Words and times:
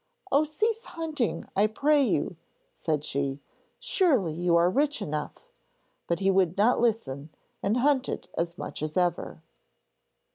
'Oh, 0.31 0.43
cease 0.45 0.83
hunting, 0.83 1.45
I 1.55 1.67
pray 1.67 2.01
you!' 2.01 2.35
said 2.71 3.05
she. 3.05 3.39
'Surely 3.79 4.33
you 4.33 4.55
are 4.55 4.67
rich 4.67 4.99
enough'; 4.99 5.45
but 6.07 6.19
he 6.21 6.31
would 6.31 6.57
not 6.57 6.79
listen, 6.81 7.29
and 7.61 7.77
hunted 7.77 8.27
as 8.35 8.57
much 8.57 8.81
as 8.81 8.97
ever. 8.97 9.43